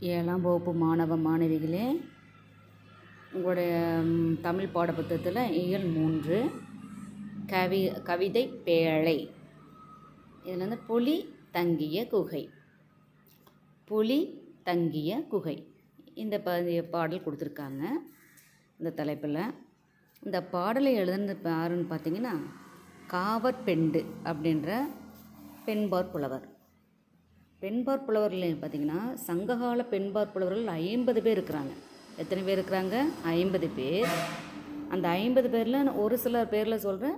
ஏழாம் 0.00 0.42
வகுப்பு 0.42 0.72
மாணவ 0.72 1.16
மாணவிகளே 1.16 2.00
உங்களுடைய 3.32 4.02
தமிழ் 4.40 4.68
பாடப்புத்தகத்தில் 4.74 5.50
இயல் 5.50 5.84
மூன்று 5.84 6.50
கவி 7.46 7.92
கவிதை 8.02 8.48
பேழை. 8.48 9.30
இதில் 10.44 10.58
வந்து 10.58 10.78
புலி 10.78 11.34
தங்கிய 11.50 12.06
குகை. 12.06 12.50
புலி 13.84 14.42
தங்கிய 14.62 15.22
குகை. 15.22 15.66
இந்த 16.14 16.40
ப 16.40 16.60
பாடல் 16.90 17.24
கொடுத்துருக்காங்க 17.24 17.82
இந்த 18.78 18.90
தலைப்பில். 18.90 19.54
இந்த 20.20 20.42
பாடலை 20.42 20.98
எழுதுனது 20.98 21.36
யாருன்னு 21.44 21.94
பார்த்தீங்கன்னா 21.94 22.34
காவற்பெண்டு 23.08 24.04
அப்படின்ற 24.24 24.80
பெண்பார் 25.64 26.10
புலவர். 26.10 26.55
பெண்பார் 27.62 28.04
புலவர்கள் 28.06 28.60
பார்த்தீங்கன்னா 28.62 29.00
சங்ககால 29.28 29.82
பெண்பார் 29.92 30.32
புலவர்கள் 30.32 30.66
ஐம்பது 30.90 31.20
பேர் 31.26 31.38
இருக்கிறாங்க. 31.38 31.72
எத்தனை 32.22 32.42
பேர் 32.44 32.58
இருக்கிறாங்க? 32.58 32.96
ஐம்பது 33.36 33.68
பேர். 33.78 34.10
அந்த 34.94 35.06
ஐம்பது 35.22 35.48
பேரில் 35.54 35.90
ஒரு 36.02 36.16
சில 36.24 36.44
பேரில் 36.52 36.84
சொல்கிறேன் 36.86 37.16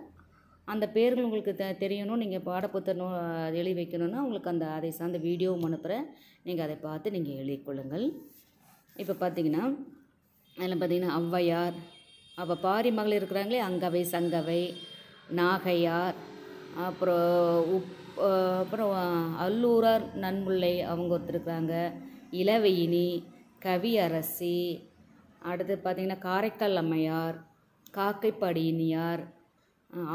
அந்த 0.69 0.85
பேர்கள் 0.97 1.27
உங்களுக்கு 1.27 1.53
தெ 1.61 1.67
தெரியணும். 1.83 2.23
நீங்கள் 2.23 2.45
பாடப்புத்தகம் 2.49 3.15
எழுதி 3.61 3.75
வைக்கணும்னா 3.81 4.23
உங்களுக்கு 4.25 4.53
அந்த 4.55 4.67
அதை 4.77 4.91
சார்ந்த 4.91 5.19
வீடியோவும் 5.29 5.67
அனுப்புகிறேன் 5.69 6.07
நீங்கள் 6.47 6.67
அதை 6.67 6.77
பார்த்து 6.87 7.15
நீங்கள் 7.17 7.39
எழுதிக்கொள்ளுங்கள் 7.43 8.07
இப்போ 8.97 9.15
பார்த்தீங்கன்னா 9.15 9.65
அதில் 10.57 10.79
பார்த்தீங்கன்னா 10.81 11.15
ஔவையார் 11.21 11.77
அப்போ 12.39 12.55
பாரி 12.67 12.91
மகளிர் 12.99 13.21
இருக்கிறாங்களே 13.21 13.61
அங்கவை 13.69 14.03
சங்கவை 14.15 14.63
நாகையார் 15.39 16.19
அப்புறம் 16.87 17.27
உப் 17.75 17.95
அப்புறம் 18.27 18.95
அல்லூரார் 19.45 20.05
நன்முல்லை 20.25 20.75
அவங்க 20.91 21.11
ஒருத்தர் 21.17 21.35
இருக்கிறாங்க 21.35 21.75
இளவெயினி 22.43 23.09
கவியரசி 23.65 24.57
அடுத்து 25.51 25.75
பார்த்திங்கன்னா 25.77 26.25
காரைக்கால் 26.29 26.81
அம்மையார் 26.83 27.39
காக்கைப்படியினியார் 27.99 29.23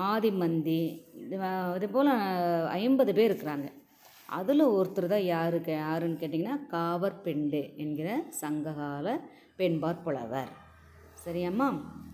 ஆதிமந்தி 0.09 0.81
இது 1.23 1.37
இது 1.77 1.87
போல் 1.93 2.11
ஐம்பது 2.79 3.11
பேர் 3.17 3.29
இருக்கிறாங்க. 3.29 3.67
அதில் 4.29 4.63
ஒருத்தர் 4.77 5.13
தான் 5.13 5.25
யாருக்கு 5.35 5.71
யாருன்னு 5.71 6.19
கேட்டிங்கன்னா 6.21 6.57
காவர் 6.75 7.15
பெண்டு 7.25 7.61
என்கிற 7.83 8.09
சங்ககால 8.41 9.15
பெண்பார் 9.59 10.03
புலவர். 10.05 10.51
சரியாம்மா? 11.25 11.67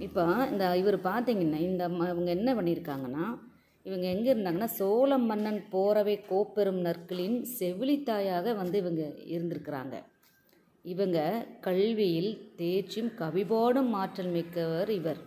இப்போ 0.06 0.24
இந்த 0.52 0.66
இவர் 0.82 0.98
பார்த்தீங்கன்னா 1.10 1.60
இந்த 1.70 1.84
இவங்க 2.14 2.32
என்ன 2.38 2.50
பண்ணியிருக்காங்கன்னா 2.58 3.26
இவங்க 3.86 4.06
எங்கே 4.16 4.30
இருந்தாங்கன்னா 4.34 4.70
சோழ 4.78 5.12
மன்னன் 5.30 5.60
போரவை 5.74 6.16
கோப்பெரும் 6.32 6.82
நற்களின் 6.88 7.38
செவிலித்தாயாக 7.60 8.54
வந்து 8.62 8.78
இவங்க 8.84 9.04
இருந்திருக்கிறாங்க. 9.34 9.96
இவங்க 10.86 11.20
கல்வியில் 11.68 12.32
தேர்ச்சியும் 12.60 13.12
கவிபாடும் 13.22 13.92
ஆற்றல் 14.02 14.34
மிக்கவர் 14.36 14.92
இவர். 15.00 15.22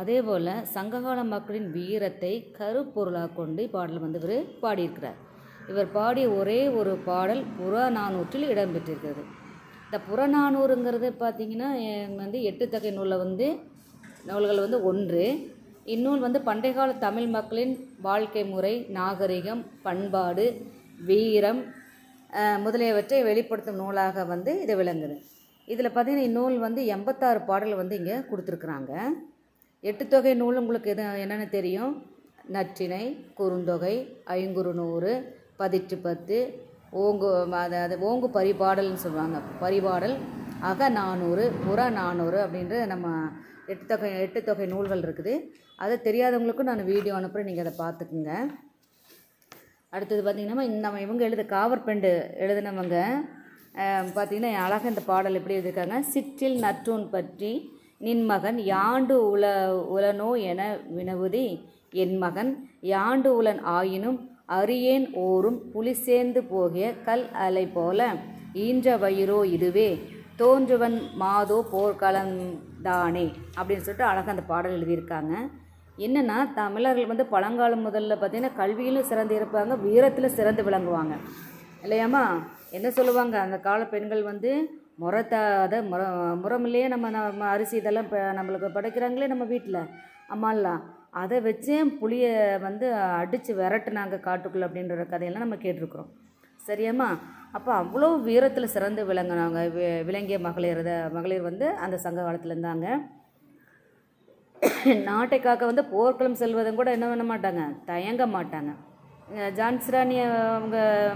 அதே 0.00 0.18
போல் 0.26 0.52
சங்ககால 0.74 1.20
மக்களின் 1.34 1.68
வீரத்தை 1.76 2.32
கருப்பொருளாக 2.58 3.34
கொண்டு 3.40 3.62
பாடல் 3.74 4.04
வந்து 4.04 4.20
இவர் 4.22 4.50
பாடியிருக்கிறார். 4.64 5.18
இவர் 5.70 5.88
பாடிய 5.98 6.26
ஒரே 6.40 6.60
ஒரு 6.78 6.92
பாடல் 7.08 7.42
புறநானூற்றில் 7.58 8.50
இடம்பெற்றிருக்கிறது. 8.52 9.24
இந்த 9.86 9.98
புறநானூறுங்கிறது 10.08 11.08
பார்த்தீங்கன்னா 11.22 11.68
வந்து 12.22 12.38
எட்டு 12.50 12.64
தகை 12.74 12.92
நூலில் 12.98 13.22
வந்து 13.24 13.46
நூல்கள் 14.28 14.64
வந்து 14.64 14.78
ஒன்று. 14.90 15.24
இந்நூல் 15.94 16.24
வந்து 16.24 16.38
பண்டைய 16.46 16.72
கால 16.76 16.90
தமிழ் 17.04 17.28
மக்களின் 17.34 17.74
வாழ்க்கை 18.06 18.42
முறை 18.52 18.72
நாகரிகம் 18.96 19.62
பண்பாடு 19.84 20.46
வீரம் 21.08 21.60
முதலியவற்றை 22.64 23.18
வெளிப்படுத்தும் 23.28 23.78
நூலாக 23.80 24.24
வந்து 24.32 24.52
இது 24.64 24.74
விளங்குது. 24.80 25.16
இதில் 25.72 25.88
பார்த்தீங்கன்னா 25.94 26.28
இந்நூல் 26.30 26.56
வந்து 26.66 26.80
எண்பத்தாறு 26.94 27.40
பாடல் 27.50 27.80
வந்து 27.80 27.94
இங்கே 28.00 28.16
கொடுத்துருக்குறாங்க. 28.30 28.92
எட்டு 29.84 30.04
தொகை 30.14 30.34
நூல் 30.42 30.60
உங்களுக்கு 30.62 30.90
எது 30.94 31.04
என்னென்னு 31.24 31.48
தெரியும்? 31.56 31.92
நற்றிணை 32.56 33.04
குறுந்தொகை 33.38 33.94
ஐங்குறு 34.36 34.72
நூறு 34.80 35.12
பதிற்று 35.60 35.96
பத்து 36.06 36.38
ஓங்கு 37.04 37.30
அதாவது 37.64 37.94
ஓங்கு 38.08 38.28
பரிபாடல்னு 38.38 39.04
சொல்லுவாங்க. 39.04 39.38
பரிபாடல் 39.64 40.16
அக 40.70 40.88
நானூறு 41.00 41.44
புற 41.64 41.80
நானூறு 42.00 42.38
அப்படின்ற 42.44 42.76
நம்ம 42.92 43.08
எட்டு 43.72 43.84
தொகை 43.90 44.08
எட்டு 44.24 44.40
தொகை 44.48 44.66
நூல்கள் 44.72 45.04
இருக்குது. 45.06 45.34
அது 45.84 45.94
தெரியாதவங்களுக்கும் 46.06 46.70
நான் 46.70 46.88
வீடியோ 46.92 47.14
அனுப்புகிறேன் 47.18 47.48
நீங்கள் 47.50 47.66
அதை 47.66 47.74
பார்த்துக்குங்க. 47.84 48.32
அடுத்தது 49.94 50.20
பார்த்திங்கன்னா 50.26 50.66
இந்த 50.72 50.88
இவங்க 51.06 51.22
எழுத 51.28 51.42
காவற்பெண்டு 51.56 52.10
எழுதினவங்க 52.44 52.96
பார்த்திங்கன்னா 54.16 54.52
அழகாக 54.64 54.92
இந்த 54.92 55.02
பாடல் 55.10 55.38
எப்படி 55.38 55.56
எழுதியிருக்காங்க? 55.56 55.98
சிற்றில் 56.12 56.56
நற்றூன் 56.64 57.06
பற்றி 57.14 57.52
நின் 58.06 58.24
மகன் 58.30 58.58
யாண்டு 58.74 59.14
உல 59.32 59.44
உலனோ 59.96 60.30
என 60.50 60.62
வினவுதி. 60.96 61.46
என் 62.02 62.16
மகன் 62.24 62.50
யாண்டு 62.92 63.30
உலன் 63.40 63.60
ஆயினும் 63.76 64.18
அரியேன் 64.58 65.06
ஓரும் 65.26 65.60
புலி 65.72 65.94
சேர்ந்து 66.06 66.40
போகிய 66.52 66.86
கல் 67.06 67.26
அலை 67.46 67.64
போல 67.76 68.08
ஈன்ற 68.64 68.96
வயிறோ 69.04 69.38
இதுவே. 69.56 69.88
தோன்றுவன் 70.40 70.96
மாதோ 71.20 71.58
போர்க்களம் 71.70 72.32
தானே 72.86 73.26
அப்படின்னு 73.58 73.84
சொல்லிட்டு 73.84 74.08
அழகாக 74.08 74.32
அந்த 74.34 74.42
பாடல் 74.50 74.74
எழுதியிருக்காங்க. 74.78 75.34
என்னென்னா 76.06 76.36
தமிழர்கள் 76.58 77.10
வந்து 77.12 77.24
பழங்காலம் 77.34 77.86
முதல்ல 77.86 78.16
பார்த்திங்கன்னா 78.20 78.58
கல்வியிலும் 78.58 79.08
சிறந்து 79.10 79.34
இருப்பாங்க 79.38 79.76
வீரத்தில் 79.84 80.34
சிறந்து 80.38 80.62
விளங்குவாங்க. 80.66 81.14
இல்லையாம்மா? 81.84 82.24
என்ன 82.76 82.90
சொல்லுவாங்க? 82.98 83.36
அந்த 83.46 83.56
கால 83.68 83.80
பெண்கள் 83.94 84.22
வந்து 84.30 84.50
முறத்தாத 85.02 85.80
முற 85.92 86.02
முறமில்லையே 86.42 86.86
நம்ம 86.94 87.06
நம்ம 87.16 87.48
அரிசி 87.54 87.74
இதெல்லாம் 87.80 88.06
இப்போ 88.08 88.20
நம்மளுக்கு 88.38 88.68
படைக்கிறாங்களே 88.76 89.32
நம்ம 89.32 89.46
வீட்டில் 89.54 89.80
அம்மாலாம் 90.34 90.84
அதை 91.22 91.38
வச்சே 91.48 91.76
புளியை 92.00 92.32
வந்து 92.66 92.86
அடித்து 93.20 93.52
விரட்டுனாங்க 93.60 94.16
காட்டுக்குள்ளே 94.28 94.66
அப்படின்ற 94.68 95.04
கதையெல்லாம் 95.12 95.46
நம்ம 95.46 95.58
கேட்டிருக்கிறோம். 95.62 96.10
சரியாம்மா? 96.66 97.18
அப்போ 97.52 97.80
அவ்வளோ 97.80 98.22
வீரத்தில் 98.22 98.66
சிறந்து 98.66 99.12
விளங்குனாங்க. 99.12 99.58
வி- 99.76 100.04
விளங்கிய 100.04 100.38
மகளிர் 100.38 101.12
மகளிர் 101.12 101.40
வந்து 101.40 101.68
அந்த 101.68 101.96
சங்க 101.96 102.22
காலத்தில் 102.22 102.62
இருந்தாங்க. 102.62 103.00
நாட்டை 105.04 105.40
காக்க 105.40 105.66
வந்து 105.66 105.84
போர்க்களம் 105.84 106.34
செல்வதும் 106.34 106.74
கூட 106.74 106.90
என்ன 106.90 107.06
பண்ண 107.08 107.36
மாட்டாங்க? 107.36 107.84
தயங்க 107.84 108.26
மாட்டாங்க. 108.26 108.74
ஜான்சி 109.34 109.90
ராணி 109.90 110.20
அவங்க 110.20 111.12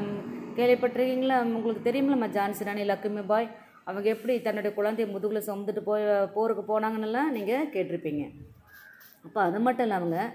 கேள்விப்பட்டிருக்கீங்களா? 0.57 1.43
உங்களுக்கு 1.43 1.93
தெரியுமில்லம்மா 1.93 2.29
ஜான்சி 2.29 2.65
ராணி 2.65 2.85
லக்ஷ்மி 2.85 3.23
பாய். 3.23 3.51
அவங்க 3.85 4.09
எப்படி 4.09 4.41
தன்னுடைய 4.41 4.83
குழந்தைய 4.83 5.11
முதுகில் 5.11 5.45
சுமந்துட்டு 5.47 5.81
போய் 5.81 6.27
போருக்கு 6.35 6.81
போனாங்கன்னெல்லாம் 6.81 7.29
நீங்கள் 7.29 7.67
கேட்டிருப்பீங்க. 7.67 8.31
அப்போ 9.25 9.43
அது 9.43 9.61
மட்டும் 9.61 9.83
இல்லை 9.83 9.97
அவங்க 9.97 10.33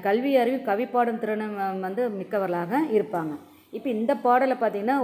கல்வி 0.00 0.36
அறிவு 0.36 0.56
கவிப்பாடும் 0.56 1.18
திறனும் 1.18 1.80
வந்து 1.80 2.08
மிக்கவர்களாக 2.08 2.76
இருப்பாங்க. 2.90 3.38
இப்போ 3.72 3.88
இந்த 3.90 4.14
பாடலை 4.16 4.56
பார்த்தீங்கன்னா 4.56 4.96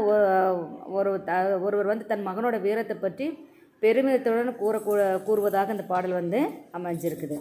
ஒரு 0.88 1.24
த 1.24 1.32
ஒருவர் 1.58 1.86
வந்து 1.86 2.06
தன் 2.06 2.26
மகனோட 2.26 2.60
வீரத்தை 2.60 2.96
பற்றி 2.96 3.26
பெருமிதத்துடன் 3.82 4.56
கூற 4.56 4.78
கூ- 4.78 5.22
கூறுவதாக 5.24 5.70
இந்த 5.70 5.84
பாடல் 5.84 6.12
வந்து 6.12 6.40
அமைஞ்சிருக்குது. 6.72 7.36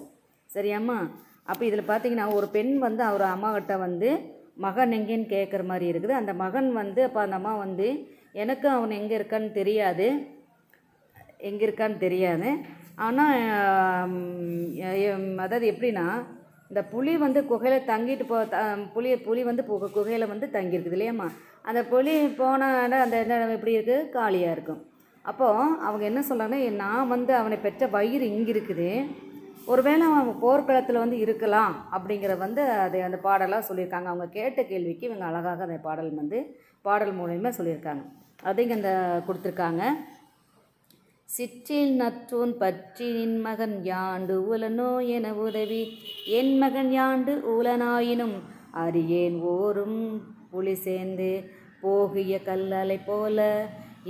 சரியாம்மா? 0.49 0.97
அப்போ 1.43 1.65
இதில் 1.65 1.87
பார்த்தீங்கன்னா 1.87 2.33
ஒரு 2.33 2.47
பெண் 2.47 2.77
வந்து 2.77 3.03
அவர் 3.03 3.21
அம்மாக்கிட்ட 3.21 3.77
வந்து 3.77 4.09
மகன் 4.55 4.91
எங்கேன்னு 4.91 5.27
கேட்குற 5.27 5.65
மாதிரி 5.65 5.91
இருக்குது. 5.91 6.11
அந்த 6.11 6.33
மகன் 6.33 6.73
வந்து 6.73 7.03
அப்போ 7.03 7.21
அந்த 7.21 7.35
அம்மா 7.35 7.55
வந்து 7.55 7.87
எனக்கு 8.33 8.67
அவன் 8.69 8.89
எங்கே 8.91 9.17
இருக்கான்னு 9.17 9.51
தெரியாது. 9.51 10.07
எங்கே 11.37 11.67
இருக்கான்னு 11.67 11.97
தெரியாது. 11.97 12.49
ஆனால் 12.95 13.35
அதாவது 15.37 15.71
எப்படின்னா 15.71 16.07
இந்த 16.71 16.83
புலி 16.83 17.17
வந்து 17.17 17.45
குகையில் 17.45 17.85
தங்கிட்டு 17.87 18.25
போ 18.27 18.45
த- 18.45 18.77
புலி 18.93 19.17
புலி 19.17 19.43
வந்து 19.43 19.63
பு 19.63 19.91
குகையில் 19.91 20.27
வந்து 20.27 20.49
தங்கியிருக்குது 20.51 20.97
இல்லையாம்மா? 20.97 21.31
அந்த 21.61 21.85
புலி 21.85 22.27
போன 22.27 22.65
அந்த 22.99 23.19
என்ன 23.19 23.47
எப்படி 23.47 23.77
இருக்குது 23.77 24.09
காலியாக 24.09 24.51
இருக்கும். 24.51 24.85
அப்போது 25.21 25.57
அவங்க 25.57 26.05
என்ன 26.05 26.23
சொல்கிறாங்கன்னா 26.29 26.71
நான் 26.71 27.07
வந்து 27.07 27.35
அவனை 27.35 27.57
பெற்ற 27.57 27.87
வயிறு 27.87 28.29
இங்கே 28.29 28.51
இருக்குது. 28.53 29.07
ஒருவேளை 29.65 30.01
அவன் 30.01 30.39
போர்க்களத்தில் 30.39 30.97
வந்து 30.97 31.17
இருக்கலாம். 31.17 31.75
அப்படிங்கிற 31.91 32.37
வந்து 32.37 32.61
அதை 32.61 33.01
அந்த 33.01 33.17
பாடலாக 33.17 33.73
சொல்லியிருக்காங்க. 33.73 34.05
அவங்க 34.05 34.27
கேட்ட 34.27 34.63
கேள்விக்கு 34.63 35.05
இவங்க 35.05 35.25
அழகாக 35.25 35.63
அந்த 35.63 35.77
பாடல் 35.81 36.15
வந்து 36.15 36.59
பாடல் 36.81 37.13
மூலயமா 37.13 37.51
சொல்லியிருக்காங்க. 37.57 38.01
அதையும் 38.43 38.75
அந்த 38.75 39.21
கொடுத்துருக்காங்க. 39.27 39.83
சிற்றில் 41.35 41.91
நற்றோன் 41.99 42.53
பற்றி 42.61 43.05
நின் 43.17 43.35
மகன் 43.41 43.75
யாண்டு 43.89 44.35
உலனோ 44.51 44.89
என 45.15 45.27
உதவி. 45.43 45.83
என் 46.37 46.57
மகன் 46.57 46.89
யாண்டு 46.97 47.33
உலனாயினும் 47.53 48.33
அரியேன் 48.83 49.37
ஓரும் 49.51 50.01
புலி 50.49 50.73
சேர்ந்து 50.85 51.29
போகிய 51.83 52.39
கல்லலை 52.47 52.97
போல. 53.05 53.45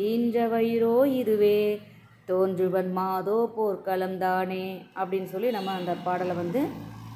ஈன்ற 0.08 0.48
வயிறோ 0.48 0.96
இதுவே 1.20 1.60
தோன்றுவன் 2.26 2.92
மாதோ 2.94 3.38
போர்க்களம் 3.56 4.18
தானே 4.18 4.66
அப்படின்னு 4.96 5.26
சொல்லி 5.26 5.52
நம்ம 5.52 5.72
அந்த 5.72 5.96
பாடலை 6.08 6.36
வந்து 6.36 6.64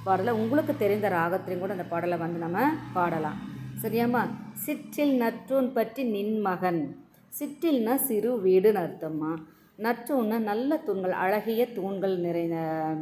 பாடலை 0.04 0.34
உங்களுக்கு 0.34 0.75
தெரிந்த 0.84 1.10
ராகத்திலையும் 1.10 1.66
கூட 1.66 1.78
அந்த 1.78 1.88
பாடலை 1.96 2.18
வந்து 2.18 2.40
நம்ம 2.46 2.68
பாடலாம். 2.94 3.40
சரியாம்மா? 3.84 4.24
சிற்றில் 4.66 5.16
நற்றோன் 5.22 5.74
பற்றி 5.80 6.04
நின் 6.16 6.38
மகன். 6.42 6.81
சிற்றில்னா 7.40 7.96
சிறு 7.96 8.31
வீடுன்னு 8.44 8.84
அர்த்தம்மா. 8.86 9.34
நற்றூன்னா 9.80 10.38
நல்ல 10.42 10.77
தூண்கள் 10.77 11.12
அழகிய 11.12 11.72
தூண்கள் 11.74 12.18
நிறைந்த 12.18 12.57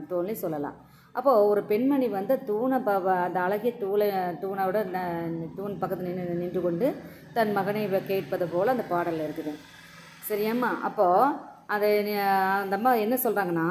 தூண்னே 0.10 0.32
சொல்லலாம். 0.32 0.78
அப்போது 1.16 1.48
ஒரு 1.48 1.64
பெண்மணி 1.64 2.08
வந்து 2.08 2.44
தூணை 2.44 2.80
ப 2.80 2.92
அந்த 3.26 3.40
அழகிய 3.40 3.74
தூளை 3.80 4.08
தூணோட 4.42 4.86
ந- 4.86 5.54
தூண் 5.56 5.78
பக்கத்தில் 5.80 6.14
நின்று 6.14 6.36
நின்று 6.36 6.62
கொண்டு 6.62 6.88
தன் 7.34 7.52
மகனை 7.52 8.02
கேட்பது 8.08 8.48
போல் 8.48 8.68
அந்த 8.68 8.84
பாடலில் 8.90 9.26
இருக்குது. 9.28 9.54
சரியாம்மா? 10.30 10.72
அப்போது 10.82 11.36
அதை 11.68 11.92
அந்த 12.62 12.76
அம்மா 12.76 12.94
என்ன 12.94 13.16
சொல்கிறாங்கன்னா 13.24 13.68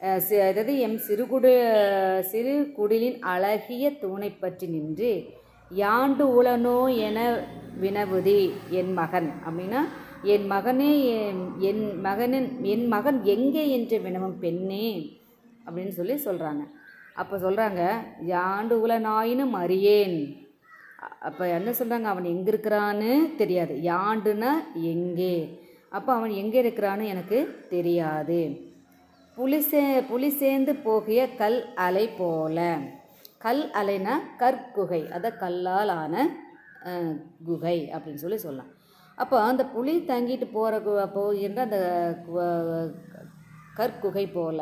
அதாவது 0.00 0.78
எம் 0.78 0.98
சிறுகுடு 1.08 1.52
சிறு 2.20 2.72
குடிலின் 2.78 3.18
அழகிய 3.18 3.98
தூணை 3.98 4.30
பற்றி 4.30 4.66
நின்று 4.66 5.10
யாண்டு 5.70 6.24
உளனோ 6.38 6.96
என 6.98 7.18
வினவுதி 7.80 8.38
என் 8.70 8.92
மகன் 8.92 9.30
அப்படின்னா 9.46 9.80
என் 10.22 10.46
மகனே 10.52 10.90
என் 11.20 11.42
என் 11.68 11.84
மகனின் 12.00 12.48
என் 12.72 12.86
மகன் 12.88 13.24
எங்கே 13.24 13.70
என்று 13.70 13.96
வினவும் 14.00 14.36
பெண்ணே 14.38 14.86
அப்படின்னு 15.66 15.94
சொல்லி 15.98 16.14
சொல்கிறாங்க 16.24 16.62
அப்போ 17.20 17.36
சொல்கிறாங்க 17.36 17.82
யாண்டு 18.34 18.74
உலனாயினும் 18.84 19.54
அறியேன். 19.62 20.18
அப்போ 21.28 21.44
என்ன 21.48 21.70
சொல்கிறாங்க 21.70 22.08
அவன் 22.12 22.24
எங்கே 22.24 22.50
இருக்கிறான்னு 22.52 23.10
தெரியாது. 23.36 23.74
யாண்டுனா 23.90 24.50
எங்கே? 24.92 25.34
அப்போ 25.90 26.10
அவன் 26.14 26.30
எங்கே 26.30 26.58
இருக்கிறான்னு 26.62 27.04
எனக்கு 27.04 27.38
தெரியாது. 27.70 28.40
புலி 29.36 29.60
சே 29.60 29.82
புலி 30.10 30.30
சேர்ந்து 30.42 30.74
போகிய 30.86 31.20
கல் 31.40 31.60
அலை 31.74 32.08
போல. 32.20 32.78
கல் 33.38 33.70
அலைனா 33.80 34.14
கற்குகை 34.38 35.02
அதான் 35.16 35.40
கல்லால் 35.42 35.88
ஆன 35.88 36.14
குகை 37.44 37.78
அப்படின்னு 37.94 38.22
சொல்லி 38.24 38.36
சொல்லலாம். 38.36 38.70
அப்போ 39.20 39.36
அந்த 39.42 39.62
புலி 39.66 39.94
தங்கிட்டு 40.06 40.46
போகிற 40.52 40.74
போகின்ற 41.14 41.60
அந்த 41.60 41.78
கு- 42.26 42.92
கற்குகை 43.76 44.26
போல 44.32 44.60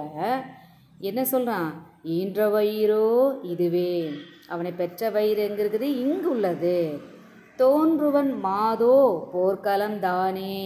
என்ன 1.00 1.24
சொல்கிறான் 1.24 1.68
ஈன்ற 2.12 2.48
வயிறோ 2.48 3.04
இதுவே. 3.42 3.90
அவனை 4.48 4.72
பெற்ற 4.72 5.10
வயிறு 5.10 5.42
எங்கே 5.42 5.62
இருக்குது 5.64 5.88
இங்கு 6.02 6.28
உள்ளது 6.30 6.76
தோன்றுவன் 7.58 8.30
மாதோ 8.40 8.94
போர்க்களம் 9.32 9.98
தானே. 10.00 10.56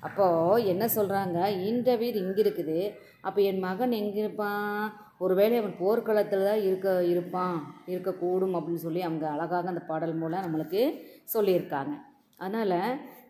அப்போது 0.00 0.64
என்ன 0.66 0.84
சொல்கிறாங்க 0.96 1.38
ஈன்ற 1.66 1.96
வீடு 1.96 2.18
இங்கே 2.18 2.42
இருக்குது 2.42 2.78
அப்போ 3.20 3.40
என் 3.42 3.58
மகன் 3.58 3.92
எங்கே 3.92 4.20
இருப்பான் 4.20 4.74
ஒருவேளை 5.18 5.58
அவன் 5.58 5.78
போர்க்களத்தில் 5.78 6.44
தான் 6.44 6.62
இருக்க 6.62 6.88
இருப்பான் 7.04 7.56
இருக்கக்கூடும் 7.86 8.54
அப்படின்னு 8.54 8.84
சொல்லி 8.84 9.00
அவங்க 9.02 9.26
அழகாக 9.28 9.68
அந்த 9.68 9.82
பாடல் 9.82 10.14
மூலம் 10.14 10.44
நம்மளுக்கு 10.44 10.82
சொல்லியிருக்காங்க. 11.34 11.94
அதனால் 12.40 12.78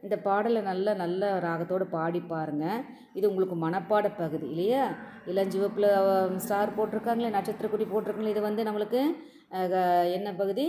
இந்த 0.04 0.16
பாடலை 0.26 0.60
நல்ல 0.68 0.94
நல்ல 1.02 1.28
ராகத்தோடு 1.44 1.84
பாடி 1.94 2.20
பாருங்கள் 2.32 2.82
இது 3.18 3.28
உங்களுக்கு 3.30 3.56
மனப்பாட 3.64 4.06
பகுதி 4.20 4.46
இல்லையா? 4.52 4.82
இளஞ்சிவப்பில் 5.30 5.88
ஸ்டார் 6.44 6.76
போட்டிருக்காங்களே 6.76 7.34
நட்சத்திரக்குடி 7.36 7.86
போட்டிருக்காங்களே 7.92 8.34
இது 8.34 8.42
வந்து 8.48 8.66
நம்மளுக்கு 8.68 9.00
என்ன 10.16 10.28
பகுதி? 10.42 10.66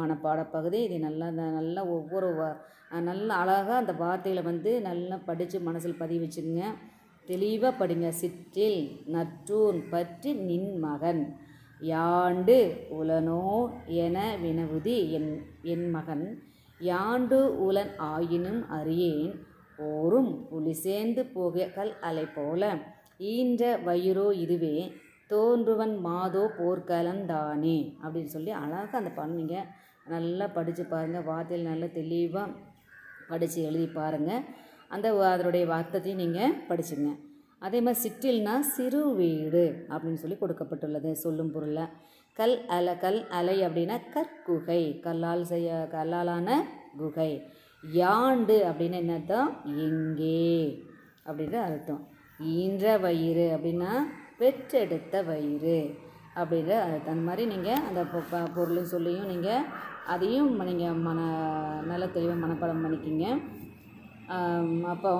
மனப்பாட 0.00 0.40
பகுதி. 0.56 0.78
இது 0.86 0.96
நல்லா 1.06 1.26
நல்லா 1.58 1.82
ஒவ்வொரு 1.96 2.28
நல்ல 3.08 3.28
அழகாக 3.42 3.78
அந்த 3.82 3.92
வார்த்தைகளை 4.02 4.42
வந்து 4.50 4.70
நல்லா 4.88 5.16
படித்து 5.28 5.58
மனசில் 5.68 6.00
பதிவு 6.02 6.22
வச்சுக்கோங்க 6.24 6.66
தெளிவாக 7.26 7.72
படிங்க. 7.80 8.08
சிற்றில் 8.20 8.80
நற்றூன் 9.14 9.80
பற்றி 9.94 10.30
நின் 10.50 10.72
மகன். 10.86 11.22
யாண்டு 11.92 12.56
உலனோ 12.98 13.42
என 14.04 14.18
வினவுதி 14.44 14.96
என் 15.18 15.32
என் 15.74 15.88
மகன். 15.96 16.24
யாண்டு 16.80 17.38
உலன் 17.66 17.92
ஆயினும் 18.12 18.62
அறியேன் 18.76 19.34
ஓரும் 19.88 20.32
புலி 20.48 20.72
சேர்ந்து 20.84 21.22
போக 21.34 21.66
கல் 21.76 21.92
அலை 22.08 22.24
போல. 22.36 22.62
ஈன்ற 23.32 23.62
வயிறோ 23.86 24.26
இதுவே 24.44 24.76
தோன்றுவன் 25.32 25.94
மாதோ 26.06 26.44
போர்க்கலந்தானே 26.58 27.78
அப்படின்னு 28.02 28.34
சொல்லி 28.34 28.52
அழகாக 28.62 29.00
அந்த 29.00 29.12
பண்ணுங்க 29.20 29.54
நல்லா 30.14 30.46
படித்து 30.56 30.84
பாருங்கள் 30.92 31.26
வார்த்தையில் 31.30 31.70
நல்லா 31.70 31.88
தெளிவாக 31.98 32.54
படித்து 33.30 33.58
எழுதி 33.68 33.88
பாருங்கள் 33.98 34.44
அந்த 34.94 35.06
அதனுடைய 35.32 35.64
வார்த்தையும் 35.72 36.22
நீங்கள் 36.22 36.54
படிச்சுங்க. 36.68 37.10
அதே 37.66 37.78
மாதிரி 37.84 38.02
சிற்றில்னா 38.04 38.54
சிறு 38.76 39.00
வீடு 39.20 39.64
அப்படின்னு 39.92 40.20
சொல்லி 40.22 40.38
கொடுக்கப்பட்டுள்ளது. 40.40 41.10
சொல்லும் 41.24 41.52
பொருளில் 41.54 41.90
கல் 42.38 42.66
அலை 42.66 42.98
கல் 42.98 43.28
அலை 43.28 43.56
அப்படின்னா 43.62 43.96
கற்குகை. 44.14 45.00
கல்லால் 45.00 45.44
செய்ய 45.44 45.88
கல்லாலான 45.92 46.50
குகை. 46.96 47.30
யாண்டு 47.94 48.56
அப்படின்னு 48.70 48.98
என்ன 49.00 49.12
அர்த்தம் 49.12 49.48
எங்கே 49.64 50.82
அப்படின்ற 51.26 51.54
அர்த்தம். 51.54 52.06
ஈன்ற 52.40 52.96
வயிறு 52.98 53.46
அப்படின்னா 53.56 53.92
பெற்றெடுத்த 54.38 55.22
வயிறு 55.22 55.78
அப்படின்ற 56.34 56.70
அர்த்தம். 56.80 57.14
அந்த 57.14 57.24
மாதிரி 57.24 57.54
நீங்கள் 57.54 57.82
அந்த 57.88 58.02
பொ- 58.02 58.54
பொருளும் 58.54 58.92
சொல்லியும் 58.94 59.26
நீங்கள் 59.26 59.64
அதையும் 60.06 60.62
நீங்கள் 60.62 60.98
மன 61.06 61.20
நல்ல 61.86 62.06
தெளிவாக 62.06 62.46
மனப்பாடம் 62.46 62.84
பண்ணிக்கிங்க. 62.84 63.26
அப்போ 64.84 65.12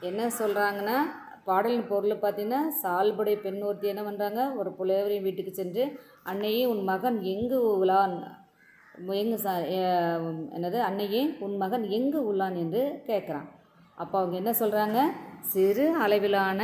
என்ன 0.00 0.26
சொல்கிறாங்கன்னா 0.26 0.98
பாடலின் 1.44 1.88
பொருள் 1.88 2.20
பார்த்தீங்கன்னா 2.22 2.62
சால்புடை 2.82 3.36
பெண் 3.36 3.62
ஒருத்தி 3.62 3.88
என்ன 3.88 4.02
பண்ணுறாங்க 4.02 4.56
ஒரு 4.56 4.70
புலவரின் 4.72 5.22
வீட்டுக்கு 5.22 5.54
சென்று 5.54 6.00
அன்னையே 6.30 6.62
உன் 6.72 6.82
மகன் 6.90 7.18
எங்கு 7.32 7.58
உலான் 7.80 8.16
எங்கு 9.20 9.38
சா 9.44 9.52
என்னது? 10.56 10.78
அன்னையே 10.88 11.22
உன் 11.46 11.56
மகன் 11.62 11.84
எங்கு 11.96 12.20
உள்ளான் 12.30 12.56
என்று 12.62 12.82
கேட்குறான். 13.08 13.48
அப்போ 13.98 14.16
அவங்க 14.20 14.36
என்ன 14.42 14.52
சொல்கிறாங்க 14.60 14.98
சிறு 15.52 15.86
அளவிலான 16.04 16.60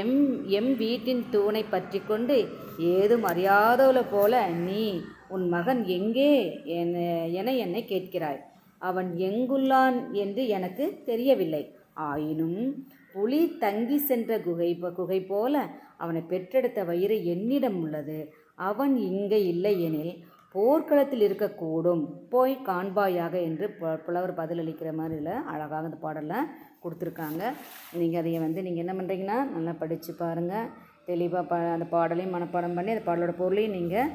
எம் 0.00 0.18
எம் 0.58 0.72
வீட்டின் 0.82 1.22
தூணை 1.34 1.62
பற்றி 1.74 2.00
கொண்டு 2.10 2.36
ஏதும் 2.94 3.24
அறியாதவளை 3.30 4.02
போல 4.12 4.42
நீ 4.66 4.84
உன் 5.34 5.46
மகன் 5.54 5.82
எங்கே 5.96 6.32
என 6.78 6.96
என 7.38 7.54
என்னை 7.64 7.82
கேட்கிறாய். 7.92 8.40
அவன் 8.88 9.10
எங்குள்ளான் 9.28 9.98
என்று 10.24 10.42
எனக்கு 10.56 10.84
தெரியவில்லை. 11.10 11.62
ஆயினும் 12.08 12.60
புலி 13.14 13.40
தங்கி 13.64 13.98
சென்ற 14.10 14.30
குகை 14.46 14.70
குகை 14.98 15.20
போல 15.32 15.54
அவனை 16.02 16.20
பெற்றெடுத்த 16.32 16.80
வயிறு 16.90 17.16
என்னிடம் 17.32 17.78
உள்ளது. 17.84 18.18
அவன் 18.60 18.96
இங்கே 19.10 19.46
இல்லை 19.46 19.82
எனில் 19.82 20.14
போர்க்களத்தில் 20.54 21.24
இருக்கக்கூடும். 21.26 22.02
போய் 22.28 22.54
காண்பாயாக 22.68 23.34
என்று 23.48 23.66
பு- 23.80 23.98
புலவர் 24.06 24.38
பதிலளிக்கிற 24.40 24.90
மாதிரில 25.00 25.32
அழகாக 25.52 25.88
அந்த 25.88 25.96
பாடலில் 25.96 26.48
கொடுத்துருக்காங்க. 26.82 27.42
நீங்கள் 27.92 28.20
அதை 28.20 28.38
வந்து 28.38 28.62
நீங்கள் 28.62 28.82
என்ன 28.84 28.94
பண்ணுறீங்கன்னா 28.98 29.38
நல்லா 29.54 29.72
படித்து 29.72 30.14
பாருங்கள் 30.14 30.68
தெளிவாக 31.06 31.44
ப 31.44 31.56
அந்த 31.74 31.84
பாடலையும் 31.84 32.34
மனப்பாடம் 32.34 32.74
பண்ணி 32.74 32.90
அந்த 32.90 33.04
பாடலோட 33.06 33.32
பொருளையும் 33.36 33.72
நீங்கள் 33.72 34.10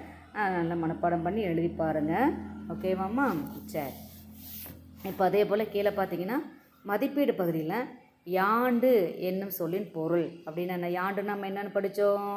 நல்லா 0.55 0.75
மனப்பாடம் 0.75 1.23
பண்ணி 1.23 1.41
எழுதி 1.41 1.69
பாருங்கள் 1.81 2.33
ஓகேவாம்மா 2.69 3.25
சரி. 3.65 3.93
இப்போ 5.03 5.23
அதே 5.25 5.45
போல் 5.45 5.71
கீழே 5.71 5.89
பார்த்தீங்கன்னா 5.89 6.37
மதிப்பீடு 6.85 7.33
பகுதியில் 7.33 7.77
யாண்டு 8.33 8.91
என்னும் 9.19 9.57
சொல்லின் 9.59 9.91
பொருள். 9.91 10.27
அப்படின்னு 10.45 10.75
என்ன? 10.77 10.89
யாண்டு 10.89 11.21
நம்ம 11.23 11.47
என்னென்னு 11.49 11.71
படித்தோம் 11.71 12.29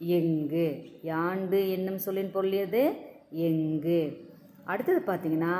எங்கு? 0.00 0.66
யாண்டு 1.12 1.58
என்னும் 1.74 2.00
சொல்லின் 2.06 2.32
பொருள் 2.36 2.56
எது? 2.64 2.82
எங்கு? 3.48 4.00
அடுத்தது 4.72 5.00
பார்த்தீங்கன்னா 5.06 5.56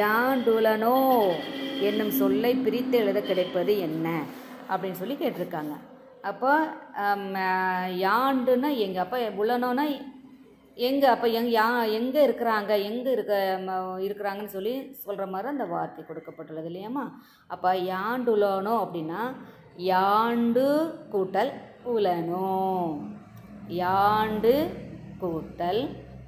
யாண்டுலனோ 0.00 0.96
என்னும் 1.88 2.12
சொல்லை 2.20 2.52
பிரித்து 2.64 2.96
எழுத 3.02 3.20
கிடைப்பது 3.28 3.72
என்ன? 3.88 4.08
அப்படின்னு 4.72 5.00
சொல்லி 5.00 5.16
கேட்டிருக்காங்க. 5.20 5.74
அப்போ 6.30 6.50
யாண்டுன்னா 8.06 8.70
எங்கள் 8.84 9.04
அப்போ 9.04 9.18
உலனோன்னா 9.44 9.86
எங்கே? 10.88 11.06
அப்போ 11.14 11.28
எங் 11.38 11.48
யா 11.54 11.66
எங்கே 11.98 12.20
இருக்கிறாங்க? 12.26 12.72
எங்கே 12.90 13.10
இருக்க 13.16 13.34
இருக்கிறாங்கன்னு 14.06 14.54
சொல்லி 14.56 14.74
சொல்கிற 15.04 15.24
மாதிரி 15.32 15.52
அந்த 15.54 15.66
வார்த்தை 15.72 16.02
கொடுக்கப்பட்டுள்ளது 16.04 16.70
இல்லையாம்மா? 16.70 17.06
அப்போ 17.54 17.72
யாண்டுலனோ 17.92 18.74
அப்படின்னா 18.84 19.22
யாண்டு 19.92 20.64
கூட்டல் 21.14 21.52
உலனோ. 21.94 22.46
யாண்டு 23.80 24.54
கூட்டல் 25.22 25.82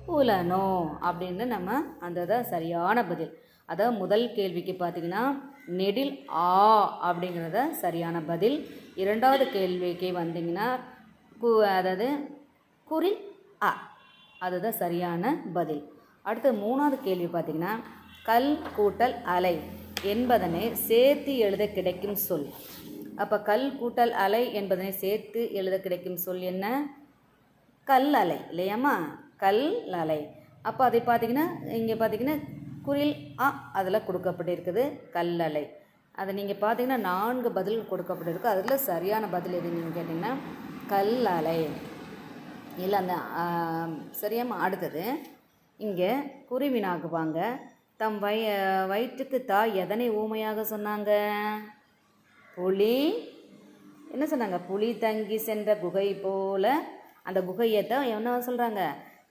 உலனோ 0.08 0.66
அப்படின்னு 1.08 1.44
நம்ம 1.46 1.70
அந்த 2.00 2.26
தான் 2.26 2.50
சரியான 2.52 2.98
பதில். 3.04 3.32
அதாவது 3.68 3.96
முதல் 3.98 4.26
கேள்விக்கு 4.32 4.74
பார்த்தீங்கன்னா 4.74 5.22
நெடில் 5.80 6.12
ஆ 6.42 6.50
அப்படிங்கிறத 7.08 7.60
சரியான 7.82 8.16
பதில். 8.22 8.56
இரண்டாவது 8.96 9.44
கேள்விக்கு 9.50 10.10
வந்தீங்கன்னா 10.20 10.68
கு 11.36 11.50
அதாவது 11.70 12.08
குறில் 12.88 13.18
அ 13.60 13.70
அதுதான் 14.40 14.80
சரியான 14.82 15.24
பதில். 15.54 15.82
அடுத்து 16.24 16.50
மூணாவது 16.64 16.96
கேள்வி 17.00 17.28
பார்த்தீங்கன்னா 17.28 17.72
கல் 18.24 18.52
கூட்டல் 18.76 19.16
அலை 19.36 19.54
என்பதனை 20.12 20.62
சேர்த்து 20.88 21.32
எழுத 21.46 21.64
கிடைக்கும் 21.68 22.18
சொல். 22.26 22.46
அப்போ 23.22 23.36
கல் 23.48 23.66
கூட்டல் 23.80 24.12
அலை 24.24 24.42
என்பதனை 24.60 24.92
சேர்த்து 25.02 25.40
எழுத 25.52 25.76
கிடைக்கும் 25.78 26.22
சொல் 26.24 26.42
என்ன? 26.52 26.66
கல் 27.86 28.12
அலை 28.20 28.36
இல்லையாம்மா? 28.52 28.94
கல் 29.42 29.64
அலை 30.02 30.20
அப்போ 30.68 30.82
அதை 30.88 31.00
பார்த்தீங்கன்னா 31.08 31.46
இங்கே 31.78 31.94
பார்த்தீங்கன்னா 32.00 32.36
குரில் 32.86 33.14
அ 33.44 33.46
அதில் 33.78 34.06
கொடுக்கப்பட்டிருக்குது 34.06 34.82
கல்லலை. 35.16 35.64
அதை 36.20 36.30
நீங்கள் 36.38 36.60
பார்த்தீங்கன்னா 36.62 36.98
நான்கு 37.10 37.50
பதில் 37.58 37.80
கொடுக்கப்பட்டிருக்கு. 37.90 38.48
அதில் 38.54 38.84
சரியான 38.88 39.24
பதில் 39.34 39.58
எது 39.58 39.74
நீங்கள் 39.76 39.96
கேட்டிங்கன்னா 39.96 40.32
கல் 40.92 41.14
அலை 41.36 41.58
இல்லை 42.84 42.96
அந்த 43.02 43.16
சரியாம 44.22 44.58
அடுத்தது. 44.66 45.04
இங்கே 45.80 46.10
குருவினாக்குவாங்க 46.50 47.38
தம் 48.02 48.18
வய 48.24 48.44
வயிற்றுக்கு 48.90 49.38
தாய் 49.52 49.78
எதனை 49.84 50.06
ஊமையாக 50.22 50.60
சொன்னாங்க? 50.72 51.10
புலி. 52.56 52.96
என்ன 54.14 54.24
சொன்னாங்க? 54.32 54.58
புலி 54.70 54.88
தங்கி 55.04 55.38
சென்ற 55.48 55.70
குகை 55.84 56.08
போல 56.24 56.64
அந்த 57.26 57.40
குகையை 57.42 57.86
தான் 57.86 58.04
என்ன 58.04 58.38
சொல்கிறாங்க 58.38 58.80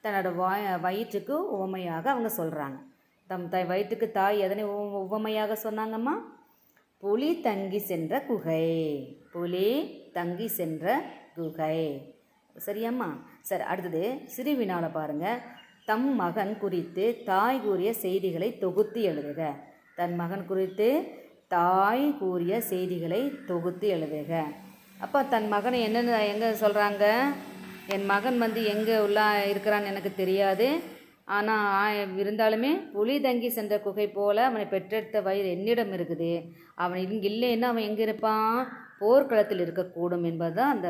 தன்னோட 0.04 0.36
வாய் 0.36 0.80
வயிற்றுக்கு 0.82 1.52
உவமையாக 1.52 2.10
அவங்க 2.10 2.30
சொல்கிறாங்க 2.38 2.78
தம் 3.28 3.50
தாய் 3.50 3.66
வயிற்றுக்கு 3.66 4.12
தாய் 4.12 4.40
எதனை 4.40 4.64
உவ- 4.64 5.02
உவமையாக 5.02 5.58
சொன்னாங்கம்மா? 5.64 6.14
புலி 6.98 7.42
தங்கி 7.42 7.78
சென்ற 7.80 8.22
குகை. 8.22 8.66
புலி 9.32 9.70
தங்கி 10.14 10.48
சென்ற 10.48 10.86
குகை. 11.36 11.78
சரியாம்மா? 12.66 13.08
சரி 13.42 13.64
அடுத்தது 13.64 14.22
சிறுவினால் 14.36 14.92
பாருங்கள் 14.92 15.40
தம் 15.86 16.16
மகன் 16.16 16.58
குறித்து 16.58 17.22
தாய் 17.26 17.62
கூறிய 17.62 17.94
செய்திகளை 17.94 18.58
தொகுத்து 18.58 19.02
எழுதுக. 19.04 19.42
தன் 19.96 20.16
மகன் 20.16 20.46
குறித்து 20.46 20.88
தாய் 21.48 22.18
கூறிய 22.18 22.62
செய்திகளை 22.62 23.32
தொகுத்து 23.48 23.88
எழுதுக. 23.90 24.44
அப்போ 25.00 25.24
தன் 25.24 25.48
மகனை 25.48 25.82
என்னென்ன 25.82 26.26
எங்கே 26.26 26.52
சொல்கிறாங்க 26.52 27.06
என் 27.96 28.06
மகன் 28.06 28.38
வந்து 28.38 28.62
எங்கே 28.74 28.98
உள்ள 29.06 29.20
இருக்கிறான்னு 29.52 29.92
எனக்கு 29.92 30.12
தெரியாது. 30.22 30.68
ஆனால் 31.36 32.00
இருந்தாலுமே 32.22 32.72
புலி 32.94 33.16
தங்கி 33.26 33.50
சென்ற 33.50 33.76
குகை 33.80 34.08
போல 34.08 34.46
அவனை 34.50 34.66
பெற்றெடுத்த 34.74 35.18
வயிறு 35.28 35.50
என்னிடம் 35.56 35.94
இருக்குது. 35.98 36.32
அவன் 36.76 37.04
இங்கே 37.06 37.28
இல்லைன்னா 37.32 37.68
அவன் 37.74 37.88
எங்கே 37.90 38.04
இருப்பான்? 38.08 38.56
போர்க்களத்தில் 39.00 39.64
இருக்கக்கூடும் 39.66 40.26
என்பது 40.30 40.56
தான் 40.60 40.74
அந்த 40.76 40.90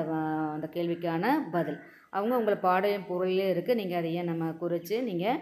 அந்த 0.56 0.68
கேள்விக்கான 0.76 1.34
பதில். 1.56 1.80
அவங்க 2.10 2.34
உங்களை 2.40 2.58
பாடையும் 2.68 3.08
பொருளே 3.10 3.46
இருக்குது 3.54 3.80
நீங்கள் 3.80 4.00
அதை 4.00 4.10
ஏன் 4.20 4.32
நம்ம 4.32 4.50
குறித்து 4.64 4.98
நீங்கள் 5.10 5.40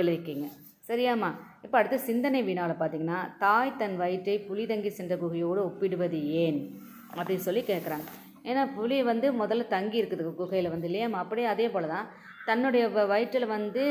எழுதிக்கிங்க. 0.00 0.48
சரியாம்மா? 0.88 1.30
இப்போ 1.64 1.76
அடுத்து 1.78 1.98
சிந்தனை 2.08 2.42
வினாவில் 2.42 2.80
பார்த்தீங்கன்னா 2.80 3.18
தாய் 3.44 3.78
தன் 3.80 3.96
வயிற்றை 3.96 4.36
புலி 4.48 4.66
தங்கி 4.66 4.90
சென்ற 4.98 5.16
குகையோடு 5.16 5.60
ஒப்பிடுவது 5.68 6.20
ஏன்? 6.44 6.60
அப்படின்னு 7.18 7.46
சொல்லி 7.46 7.62
கேட்குறாங்க 7.70 8.08
ஏன்னா 8.44 8.74
புலி 8.74 9.02
வந்து 9.02 9.26
முதல்ல 9.32 9.66
தங்கி 9.66 10.02
இருக்குது 10.02 10.34
குகையில் 10.36 10.70
வந்து 10.70 10.86
இல்லையா? 10.86 11.08
அப்படியே 11.14 11.46
அதே 11.46 11.68
போல் 11.68 11.88
தான் 11.88 12.06
தன்னுடைய 12.46 12.84
வயிற்றில் 13.06 13.46
வந்து 13.48 13.82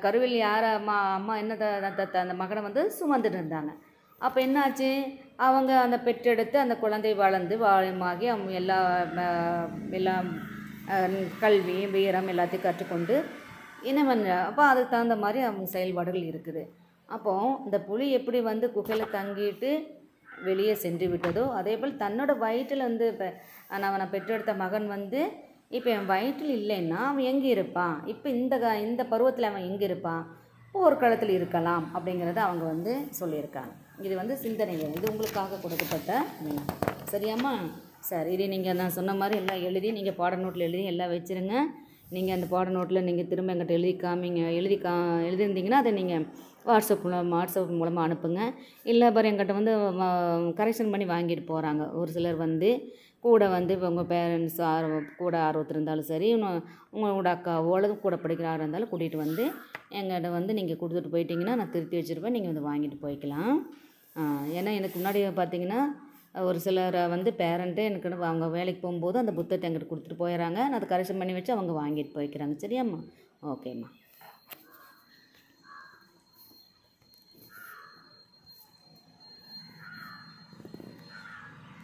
கருவில் 0.00 0.36
யார் 0.38 0.64
அம்மா 0.72 0.96
அம்மா 1.14 1.36
என்ன 1.36 1.54
த- 1.56 2.20
அந்த 2.20 2.34
மகனை 2.34 2.62
வந்து 2.62 2.82
சுமந்துட்டு 2.98 3.38
இருந்தாங்க. 3.40 3.70
அப்போ 4.20 4.38
என்னாச்சு 4.40 4.88
அவங்க 5.38 5.78
அந்த 5.78 5.96
பெற்றெடுத்து 5.98 6.56
அந்த 6.58 6.74
குழந்தை 6.76 7.14
வளர்ந்து 7.14 7.58
வாழமாகி 7.58 8.26
அவங்க 8.26 8.50
எல்லா 8.52 8.76
எல்லாம் 9.90 10.28
கல்வி 11.40 11.86
வீரம் 11.86 12.28
எல்லாத்தையும் 12.28 12.66
கற்றுக்கொண்டு 12.66 13.16
என்ன 13.82 14.00
பண்ண 14.04 14.26
அப்போ 14.42 14.62
அதுக்கு 14.64 14.90
தகுந்த 14.90 15.16
மாதிரி 15.16 15.40
அவங்க 15.40 15.66
செயல்பாடுகள் 15.66 16.24
இருக்குது. 16.24 16.62
அப்போது 17.08 17.58
இந்த 17.64 17.78
புலி 17.80 18.10
எப்படி 18.10 18.40
வந்து 18.42 18.66
குகையில் 18.72 19.14
தங்கிட்டு 19.14 19.70
வெளியே 20.42 20.74
சென்று 20.74 21.06
விட்டதோ 21.08 21.50
அதே 21.50 21.76
போல் 21.76 21.96
தன்னோட 21.96 22.38
வயிற்றில் 22.38 22.82
வந்து 22.82 23.08
இப்போ 23.08 23.28
நான் 23.68 23.82
அவனை 23.82 24.06
பெற்றெடுத்த 24.06 24.54
மகன் 24.54 24.88
வந்து 24.88 25.20
இப்போ 25.68 25.90
என் 25.90 26.06
வயிற்றில் 26.06 26.54
இல்லைன்னா 26.60 26.98
அவன் 27.10 27.24
எங்கே 27.24 27.48
இருப்பான்? 27.48 28.02
இப்போ 28.06 28.30
இந்த 28.30 28.58
க- 28.58 28.78
இந்த 28.78 29.04
பருவத்தில் 29.04 29.44
அவன் 29.44 29.62
எங்கே 29.62 29.84
இருப்பான்? 29.84 30.22
போர்க்களத்தில் 30.72 31.28
இருக்கலாம் 31.28 31.90
அப்படிங்கிறத 31.94 32.36
அவங்க 32.36 32.64
வந்து 32.64 32.92
சொல்லியிருக்காங்க. 33.20 33.72
இது 34.02 34.16
வந்து 34.16 34.36
சிந்தனைகள். 34.36 34.92
இது 34.92 35.12
உங்களுக்காக 35.12 35.56
கொடுக்கப்பட்ட 35.56 36.24
வினா 36.42 36.62
சரியாம்மா? 37.12 37.52
சரி 38.00 38.32
இது 38.32 38.48
நீங்கள் 38.48 38.76
நான் 38.76 38.88
சொன்ன 38.88 39.14
மாதிரி 39.14 39.38
எல்லாம் 39.38 39.62
எழுதி 39.62 39.92
நீங்கள் 39.92 40.14
பாட 40.14 40.36
நோட்டில் 40.36 40.68
எழுதி 40.68 40.84
எல்லாம் 40.84 41.10
வச்சுருங்க. 41.10 41.54
நீங்கள் 42.14 42.34
அந்த 42.36 42.46
பாட 42.52 42.68
நோட்டில் 42.76 43.06
நீங்கள் 43.08 43.28
திரும்ப 43.30 43.52
எங்கிட்ட 43.52 43.74
எழுதி 43.78 43.92
காமிங்க 44.02 44.40
எழுதி 44.60 44.76
கா 44.84 44.94
எழுதியிருந்தீங்கன்னா 45.28 45.80
அதை 45.82 45.92
நீங்கள் 46.00 46.24
வாட்ஸ்அப் 46.68 47.04
மூலம் 47.04 47.30
வாட்ஸ்அப் 47.34 47.78
மூலமாக 47.78 48.06
அனுப்புங்க. 48.06 48.40
இல்லை 48.92 49.06
பாரு 49.14 49.30
எங்கிட்ட 49.30 49.54
வந்து 49.60 49.72
கரெக்ஷன் 50.58 50.92
பண்ணி 50.92 51.06
வாங்கிட்டு 51.12 51.44
போகிறாங்க 51.52 51.84
ஒரு 52.00 52.10
சிலர் 52.16 52.38
வந்து 52.46 52.70
கூட 53.24 53.48
வந்து 53.56 53.72
இப்போ 53.76 53.88
உங்கள் 53.92 54.08
பேரண்ட்ஸ் 54.12 54.60
ஆர்வ 54.72 54.94
கூட 55.22 55.34
ஆர்வத்தில் 55.46 55.76
இருந்தாலும் 55.76 56.08
சரி 56.12 56.28
இன்னும் 56.34 56.62
உங்களோட 56.94 57.28
அக்காவோ 57.36 57.72
அல்லது 57.76 57.94
கூட 58.04 58.16
படிக்கிற 58.22 58.46
ஆர்வம் 58.52 58.66
இருந்தாலும் 58.66 58.90
கூட்டிகிட்டு 58.92 59.18
வந்து 59.24 59.44
எங்கிட்ட 59.98 60.30
வந்து 60.38 60.52
நீங்கள் 60.58 60.80
கொடுத்துட்டு 60.80 61.12
போயிட்டீங்கன்னா 61.14 61.54
நான் 61.60 61.74
திருத்தி 61.74 61.96
வச்சுருப்பேன். 61.98 62.36
நீங்கள் 62.36 62.52
வந்து 62.52 62.68
வாங்கிட்டு 62.70 62.98
போய்க்கலாம். 63.04 63.54
ஏன்னா 64.58 64.70
எனக்கு 64.78 64.96
முன்னாடி 64.98 65.20
பார்த்தீங்கன்னா 65.40 65.80
ஒரு 66.34 66.60
சிலர் 66.60 67.08
வந்து 67.08 67.34
பேரண்ட்டு 67.38 67.76
எனக்கு 67.76 68.24
அவங்க 68.24 68.48
வேலைக்கு 68.48 68.80
போகும்போது 68.80 69.18
அந்த 69.18 69.32
புத்தகத்தை 69.32 69.64
எங்கிட்ட 69.70 69.90
கொடுத்துட்டு 69.90 70.22
போயிடறாங்க. 70.22 70.60
நான் 70.68 70.72
அதை 70.72 70.88
கரெக்ஷன் 70.88 71.18
பண்ணி 71.18 71.32
வச்சு 71.32 71.52
அவங்க 71.52 71.72
வாங்கிட்டு 71.80 72.16
போய்க்கிறாங்க. 72.18 72.54
சரியாம்மா? 72.64 73.00
ஓகேம்மா. 73.42 73.88